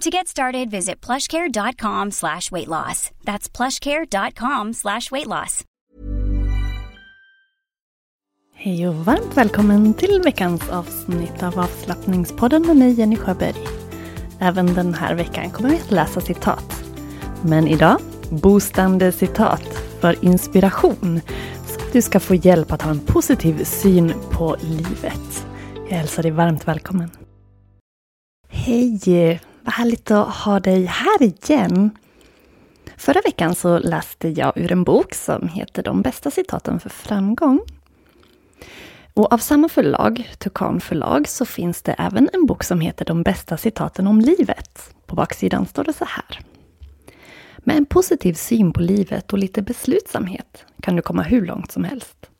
[0.00, 3.10] To get started, visit plushcare.com slash weight loss.
[3.24, 5.64] That's plushcare.com slash weight loss.
[8.54, 13.54] Hej och varmt välkommen till veckans avsnitt av avslappningspodden med mig Jenny Sjöberg.
[14.40, 16.84] Även den här veckan kommer vi att läsa citat.
[17.42, 21.20] Men idag, boostande citat för inspiration.
[21.66, 25.46] Så att du ska få hjälp att ha en positiv syn på livet.
[25.90, 27.10] Jag hälsar dig varmt välkommen.
[28.48, 29.40] Hej!
[29.66, 31.90] Vad härligt att ha dig här igen.
[32.96, 37.60] Förra veckan så läste jag ur en bok som heter De bästa citaten för framgång.
[39.14, 43.22] Och av samma förlag, Tukan förlag, så finns det även en bok som heter De
[43.22, 44.94] bästa citaten om livet.
[45.06, 46.40] På baksidan står det så här.
[47.58, 51.84] Med en positiv syn på livet och lite beslutsamhet kan du komma hur långt som
[51.84, 52.30] helst.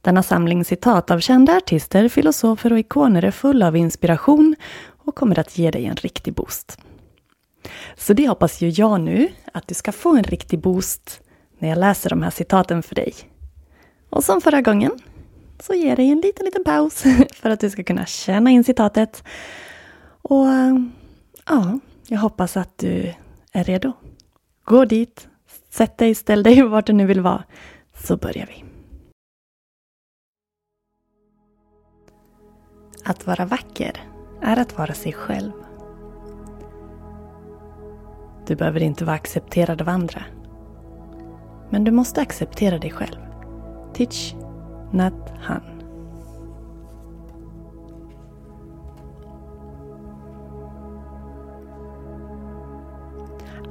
[0.00, 4.56] Denna samling citat av kända artister, filosofer och ikoner är full av inspiration
[5.08, 6.78] och kommer att ge dig en riktig boost.
[7.96, 11.20] Så det hoppas ju jag nu, att du ska få en riktig boost
[11.58, 13.14] när jag läser de här citaten för dig.
[14.10, 14.92] Och som förra gången,
[15.60, 17.04] så ger dig en liten, liten paus
[17.34, 19.24] för att du ska kunna känna in citatet.
[20.22, 20.46] Och
[21.46, 23.14] ja, jag hoppas att du
[23.52, 23.92] är redo.
[24.64, 25.28] Gå dit,
[25.70, 27.44] sätt dig, ställ dig vart du nu vill vara,
[28.06, 28.64] så börjar vi.
[33.04, 34.07] Att vara vacker
[34.42, 35.52] är att vara sig själv.
[38.46, 40.22] Du behöver inte vara accepterad av andra.
[41.70, 43.18] Men du måste acceptera dig själv.
[43.94, 44.34] Teach
[44.92, 45.62] Nat Han.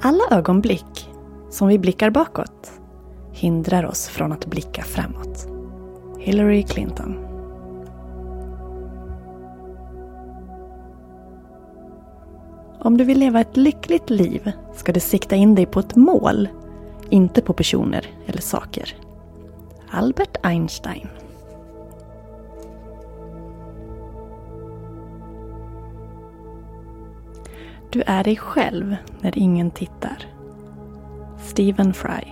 [0.01, 1.09] Alla ögonblick
[1.49, 2.71] som vi blickar bakåt
[3.31, 5.47] hindrar oss från att blicka framåt.
[6.19, 7.36] Hillary Clinton
[12.87, 16.49] Om du vill leva ett lyckligt liv ska du sikta in dig på ett mål,
[17.09, 18.95] inte på personer eller saker.
[19.89, 21.07] Albert Einstein
[27.89, 30.25] Du är dig själv när ingen tittar.
[31.43, 32.23] Stephen Fry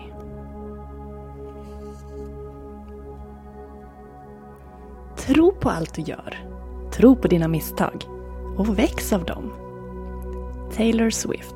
[5.18, 6.48] Tro på allt du gör.
[6.92, 8.06] Tro på dina misstag.
[8.58, 9.65] Och väx av dem.
[10.76, 11.56] Taylor Swift.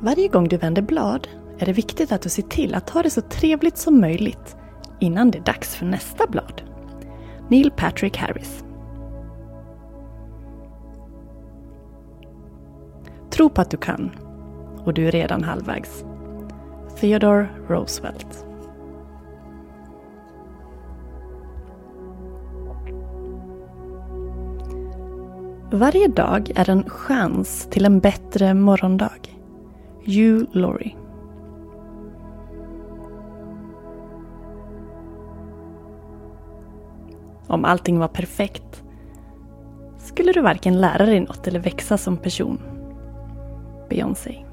[0.00, 1.28] Varje gång du vänder blad
[1.58, 4.56] är det viktigt att du ser till att ha det så trevligt som möjligt
[5.00, 6.62] innan det är dags för nästa blad.
[7.48, 8.64] Neil Patrick Harris.
[13.30, 14.10] Tro på att du kan
[14.84, 16.04] och du är redan halvvägs.
[17.00, 18.47] Theodore Roosevelt.
[25.70, 29.38] Varje dag är en chans till en bättre morgondag.
[30.06, 30.96] You, Laurie.
[37.46, 38.82] Om allting var perfekt
[39.98, 42.62] skulle du varken lära dig något eller växa som person.
[43.88, 44.44] Beyoncé.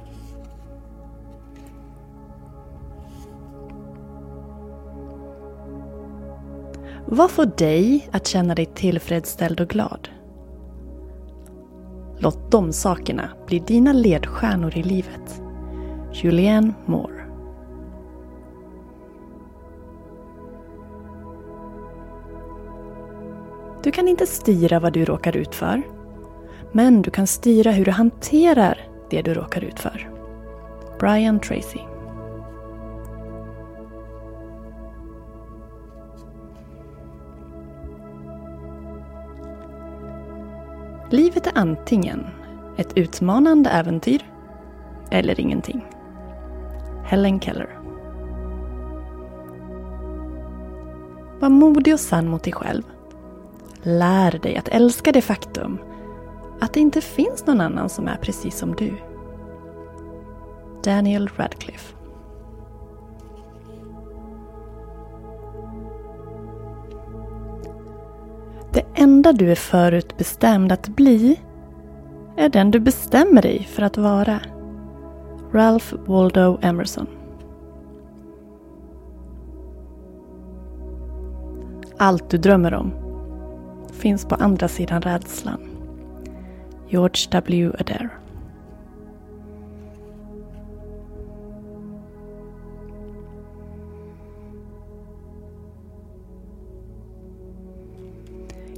[7.05, 10.09] Vad får dig att känna dig tillfredsställd och glad?
[12.17, 15.41] Låt de sakerna bli dina ledstjärnor i livet.
[16.13, 17.25] Julianne Moore
[23.83, 25.81] Du kan inte styra vad du råkar ut för.
[26.71, 30.11] Men du kan styra hur du hanterar det du råkar ut för.
[30.99, 31.79] Brian Tracy
[41.09, 42.25] Livet är antingen
[42.77, 44.31] ett utmanande äventyr
[45.11, 45.85] eller ingenting.
[47.03, 47.79] Helen Keller
[51.39, 52.83] Var modig och sann mot dig själv.
[53.81, 55.79] Lär dig att älska det faktum
[56.61, 58.93] att det inte finns någon annan som är precis som du.
[60.83, 61.94] Daniel Radcliffe
[69.25, 71.39] enda du är förutbestämd att bli
[72.37, 74.39] är den du bestämmer dig för att vara.
[75.51, 77.07] Ralph Waldo Emerson
[81.97, 82.93] Allt du drömmer om
[83.93, 85.59] finns på andra sidan rädslan.
[86.87, 87.71] George W.
[87.79, 88.09] Adair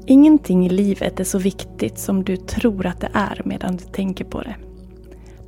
[0.10, 4.26] Ingenting i livet är så viktigt som du tror att det är medan du tänker
[4.26, 4.56] på det.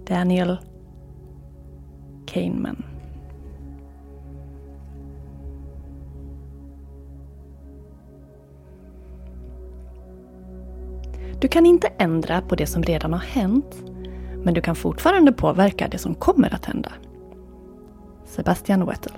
[0.07, 0.57] Daniel
[2.25, 2.83] Kahneman
[11.41, 13.83] Du kan inte ändra på det som redan har hänt,
[14.43, 16.91] men du kan fortfarande påverka det som kommer att hända.
[18.25, 19.13] Sebastian Wettel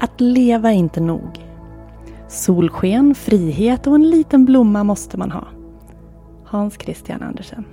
[0.00, 1.44] Att leva är inte nog.
[2.28, 5.44] Solsken, frihet och en liten blomma måste man ha.
[6.44, 7.64] Hans Christian Andersen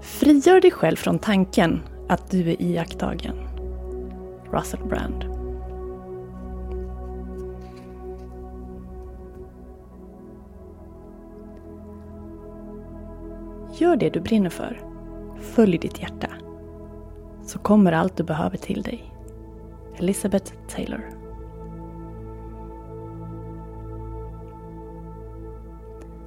[0.00, 3.36] Frigör dig själv från tanken att du är iakttagen.
[4.52, 5.24] Russell Brand
[13.78, 14.95] Gör det du brinner för.
[15.56, 16.28] Följ ditt hjärta.
[17.42, 19.14] Så kommer allt du behöver till dig.
[19.98, 21.10] Elizabeth Taylor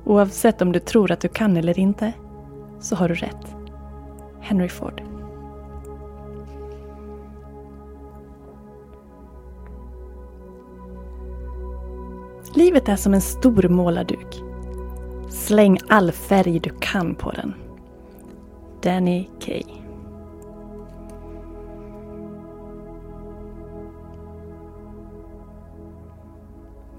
[0.05, 2.13] Oavsett om du tror att du kan eller inte,
[2.79, 3.55] så har du rätt.
[4.39, 5.01] Henry Ford.
[12.55, 14.43] Livet är som en stor målarduk.
[15.29, 17.68] Släng all färg du kan på den.
[18.81, 19.63] Danny Kay.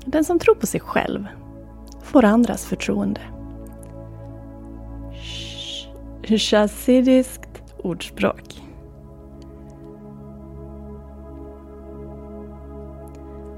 [0.05, 1.27] Den som tror på sig själv
[2.03, 3.21] får andras förtroende.
[6.23, 8.63] Chassidiskt ordspråk.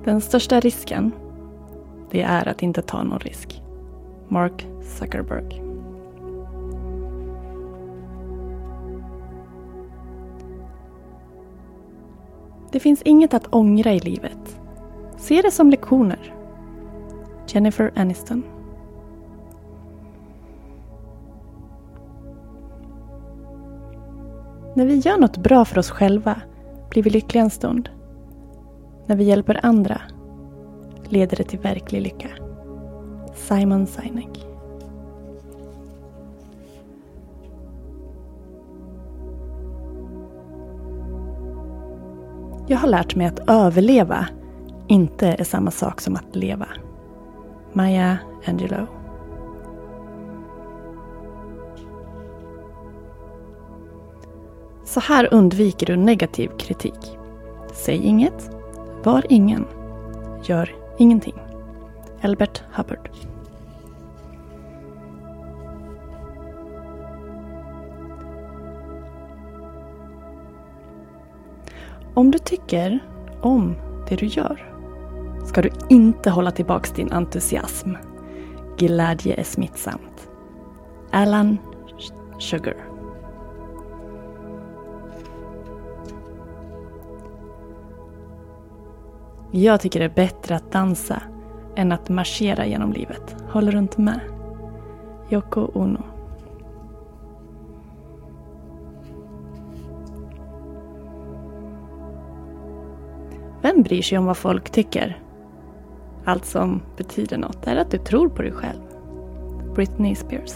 [0.05, 1.13] Den största risken,
[2.11, 3.63] det är att inte ta någon risk.
[4.29, 5.62] Mark Zuckerberg.
[12.73, 14.61] Det finns inget att ångra i livet.
[15.17, 16.35] Se det som lektioner.
[17.47, 18.43] Jennifer Aniston
[24.75, 26.41] När vi gör något bra för oss själva
[26.91, 27.89] blir vi lyckliga en stund.
[29.07, 30.01] När vi hjälper andra
[31.09, 32.29] leder det till verklig lycka.
[33.35, 34.52] Simon Sinek
[42.67, 44.27] Jag har lärt mig att överleva
[44.89, 46.67] inte är samma sak som att leva.
[47.73, 48.87] Maya Angelou
[54.85, 57.19] Så här undviker du negativ kritik.
[57.73, 58.51] Säg inget.
[59.05, 59.67] Var ingen.
[60.45, 61.35] Gör ingenting.
[62.23, 63.11] Albert Hubbard
[72.15, 72.99] Om du tycker
[73.41, 73.75] om
[74.09, 74.73] det du gör
[75.45, 77.95] ska du inte hålla tillbaks din entusiasm.
[78.79, 80.29] glädje är smittsamt.
[81.11, 81.59] Alan
[82.39, 82.77] Sugar.
[89.51, 91.23] Jag tycker det är bättre att dansa
[91.77, 93.37] än att marschera genom livet.
[93.49, 94.21] Håller du inte med?
[95.31, 96.02] Yoko Ono.
[103.83, 105.19] Bryr sig om vad folk tycker?
[106.25, 108.81] Allt som betyder något är att du tror på dig själv.
[109.75, 110.55] Britney Spears.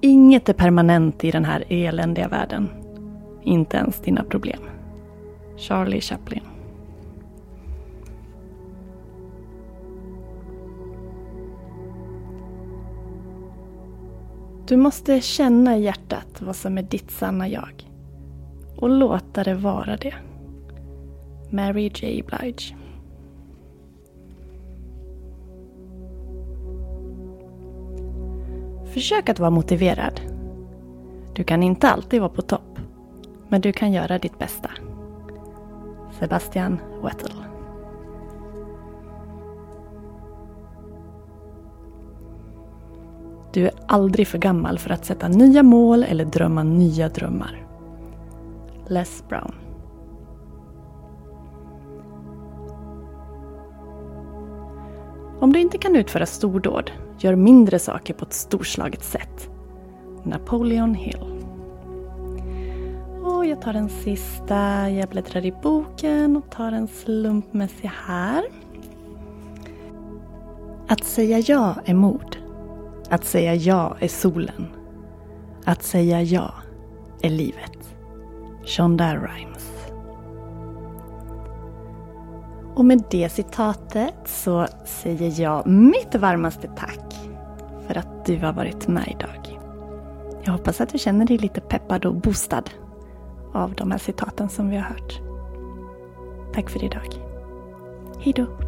[0.00, 2.68] Inget är permanent i den här eländiga världen.
[3.42, 4.60] Inte ens dina problem.
[5.56, 6.42] Charlie Chaplin.
[14.66, 17.93] Du måste känna i hjärtat vad som är ditt sanna jag.
[18.76, 20.14] Och låta det vara det.
[21.50, 22.76] Mary J Blige.
[28.92, 30.20] Försök att vara motiverad.
[31.34, 32.78] Du kan inte alltid vara på topp.
[33.48, 34.70] Men du kan göra ditt bästa.
[36.18, 37.32] Sebastian Wettel.
[43.52, 47.63] Du är aldrig för gammal för att sätta nya mål eller drömma nya drömmar.
[48.88, 49.54] Les Brown
[55.40, 59.50] Om du inte kan utföra stordåd, gör mindre saker på ett storslaget sätt.
[60.22, 61.42] Napoleon Hill
[63.22, 68.44] Och jag tar den sista, jag bläddrar i boken och tar en slumpmässig här.
[70.88, 72.36] Att säga ja är mod.
[73.10, 74.66] Att säga ja är solen.
[75.64, 76.54] Att säga ja
[77.22, 77.73] är livet.
[78.66, 79.70] Shonda Rhimes.
[82.74, 87.14] Och med det citatet så säger jag mitt varmaste tack
[87.86, 89.60] för att du har varit med idag.
[90.44, 92.64] Jag hoppas att du känner dig lite peppad och boostad
[93.52, 95.20] av de här citaten som vi har hört.
[96.54, 97.08] Tack för idag.
[98.20, 98.63] Hejdå!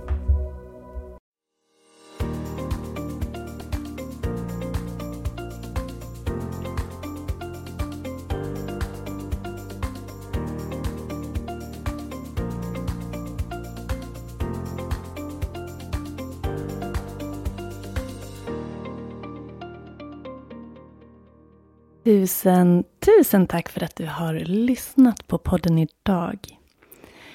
[22.07, 26.39] Tusen, tusen tack för att du har lyssnat på podden idag.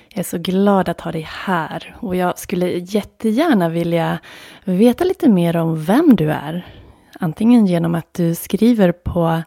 [0.10, 4.20] Jag är så glad att ha dig här och jag skulle jättegärna vilja
[4.64, 6.66] veta lite mer om vem du är.
[7.20, 9.42] Antingen genom att du skriver på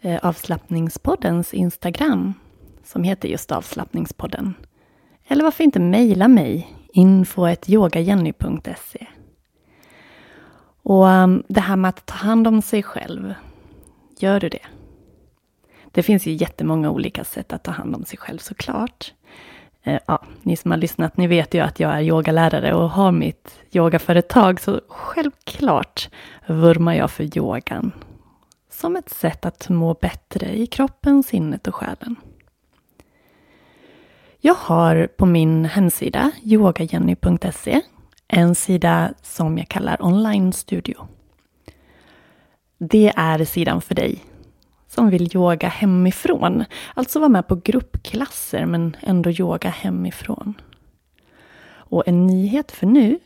[0.00, 2.34] eh, avslappningspoddens Instagram
[2.84, 4.54] som heter just avslappningspodden.
[5.26, 9.06] Eller varför inte mejla mig info.yogajenny.se
[10.82, 13.34] Och ehm, det här med att ta hand om sig själv
[14.18, 14.66] Gör du det?
[15.92, 19.12] Det finns ju jättemånga olika sätt att ta hand om sig själv såklart.
[19.82, 23.12] Eh, ja, ni som har lyssnat, ni vet ju att jag är yogalärare och har
[23.12, 26.10] mitt yogaföretag, så självklart
[26.46, 27.92] vurmar jag för yogan.
[28.70, 32.16] Som ett sätt att må bättre i kroppen, sinnet och själen.
[34.40, 37.80] Jag har på min hemsida, yogajenny.se,
[38.28, 41.08] en sida som jag kallar online studio.
[42.78, 44.24] Det är sidan för dig
[44.88, 46.64] som vill yoga hemifrån.
[46.94, 50.54] Alltså vara med på gruppklasser men ändå yoga hemifrån.
[51.70, 53.18] Och en nyhet för nu,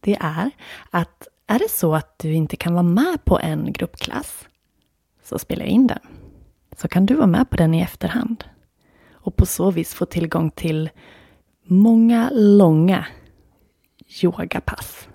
[0.00, 0.50] det är
[0.90, 4.48] att är det så att du inte kan vara med på en gruppklass,
[5.22, 5.98] så spela in den.
[6.76, 8.44] Så kan du vara med på den i efterhand.
[9.12, 10.90] Och på så vis få tillgång till
[11.64, 13.06] många långa
[14.22, 15.08] yogapass.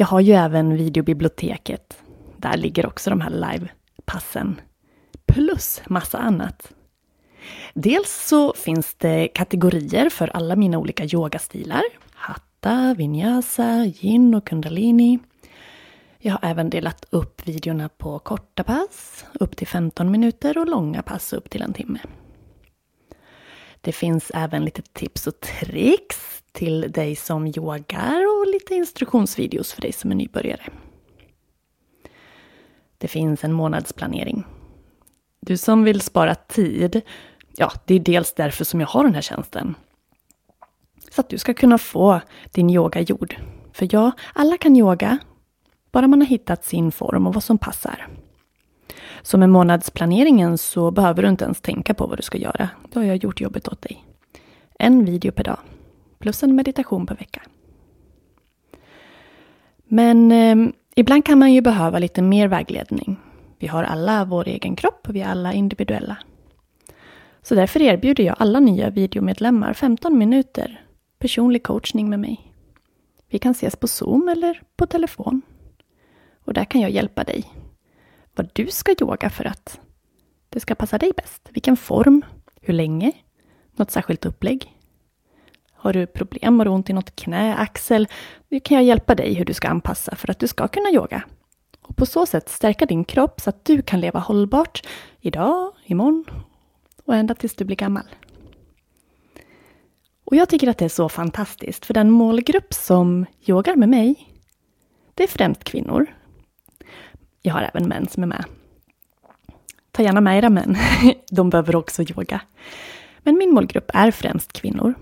[0.00, 2.02] Jag har ju även videobiblioteket.
[2.36, 4.60] Där ligger också de här livepassen.
[5.26, 6.72] Plus massa annat.
[7.74, 11.82] Dels så finns det kategorier för alla mina olika yogastilar.
[12.14, 15.18] Hatta, vinyasa, yin och kundalini.
[16.18, 21.02] Jag har även delat upp videorna på korta pass, upp till 15 minuter och långa
[21.02, 21.98] pass upp till en timme.
[23.80, 29.82] Det finns även lite tips och tricks till dig som yogar och lite instruktionsvideos för
[29.82, 30.62] dig som är nybörjare.
[32.98, 34.44] Det finns en månadsplanering.
[35.40, 37.00] Du som vill spara tid,
[37.56, 39.74] ja, det är dels därför som jag har den här tjänsten.
[41.10, 42.20] Så att du ska kunna få
[42.52, 43.36] din yoga gjord.
[43.72, 45.18] För ja, alla kan yoga,
[45.92, 48.08] bara man har hittat sin form och vad som passar.
[49.22, 52.68] Så med månadsplaneringen så behöver du inte ens tänka på vad du ska göra.
[52.92, 54.04] Då har jag gjort jobbet åt dig.
[54.78, 55.58] En video per dag,
[56.18, 57.42] plus en meditation per vecka.
[59.84, 63.16] Men eh, ibland kan man ju behöva lite mer vägledning.
[63.58, 66.16] Vi har alla vår egen kropp och vi är alla individuella.
[67.42, 70.84] Så därför erbjuder jag alla nya videomedlemmar 15 minuter
[71.18, 72.54] personlig coachning med mig.
[73.28, 75.42] Vi kan ses på Zoom eller på telefon.
[76.44, 77.44] Och där kan jag hjälpa dig.
[78.34, 79.80] Vad du ska yoga för att
[80.48, 81.48] det ska passa dig bäst.
[81.50, 82.22] Vilken form,
[82.60, 83.12] hur länge,
[83.76, 84.77] något särskilt upplägg.
[85.80, 88.08] Har du problem, har du ont i något knä, axel?
[88.48, 91.22] Nu kan jag hjälpa dig hur du ska anpassa för att du ska kunna yoga.
[91.82, 94.86] Och på så sätt stärka din kropp så att du kan leva hållbart
[95.20, 96.24] idag, imorgon
[97.04, 98.04] och ända tills du blir gammal.
[100.24, 104.34] Och jag tycker att det är så fantastiskt, för den målgrupp som yogar med mig,
[105.14, 106.06] det är främst kvinnor.
[107.42, 108.44] Jag har även män som är med.
[109.90, 110.76] Ta gärna med era män,
[111.30, 112.40] de behöver också yoga.
[113.18, 114.94] Men min målgrupp är främst kvinnor.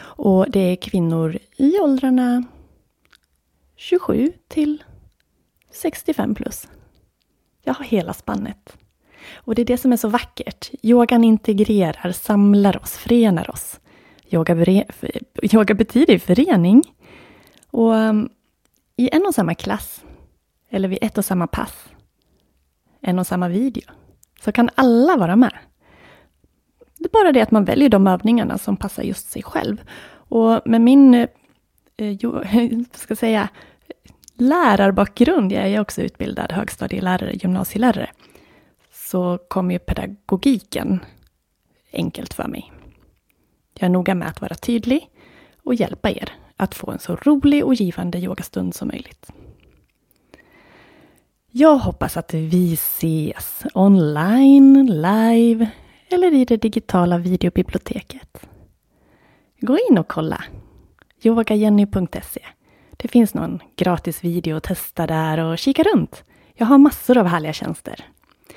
[0.00, 2.44] Och det är kvinnor i åldrarna
[3.76, 4.82] 27 till
[5.70, 6.68] 65 plus.
[7.62, 8.76] Jag har hela spannet.
[9.34, 10.70] Och det är det som är så vackert.
[10.82, 13.80] Yogan integrerar, samlar oss, förenar oss.
[14.30, 14.84] Yoga,
[15.52, 16.82] yoga betyder förening.
[17.70, 18.28] Och um,
[18.96, 20.04] i en och samma klass,
[20.70, 21.88] eller vid ett och samma pass,
[23.00, 23.90] en och samma video,
[24.40, 25.52] så kan alla vara med.
[26.98, 29.82] Det är bara det att man väljer de övningarna som passar just sig själv.
[30.10, 31.26] Och med min, eh,
[31.96, 32.42] jo,
[32.92, 33.48] ska säga,
[34.34, 38.10] lärarbakgrund, jag är också utbildad högstadielärare, gymnasielärare,
[38.92, 41.00] så kommer ju pedagogiken
[41.92, 42.72] enkelt för mig.
[43.78, 45.10] Jag är noga med att vara tydlig
[45.64, 49.30] och hjälpa er att få en så rolig och givande yogastund som möjligt.
[51.50, 55.70] Jag hoppas att vi ses online, live
[56.10, 58.48] eller i det digitala videobiblioteket.
[59.60, 60.44] Gå in och kolla.
[61.22, 62.40] yogajenny.se.
[62.96, 66.24] Det finns någon gratis video att testa där och kika runt.
[66.54, 68.04] Jag har massor av härliga tjänster.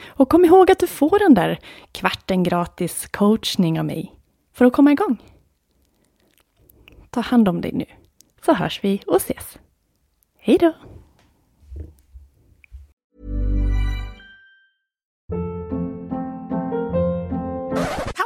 [0.06, 1.60] Och kom ihåg att du får den där
[1.92, 4.16] kvarten gratis coachning av mig
[4.54, 5.18] för att komma igång.
[7.10, 7.86] Ta hand om dig nu,
[8.46, 9.58] så hörs vi och ses.
[10.38, 10.74] Hej då!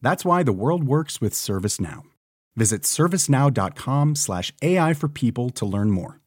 [0.00, 2.02] That's why the world works with ServiceNow.
[2.54, 6.20] Visit servicenow.com/ai for people to learn more.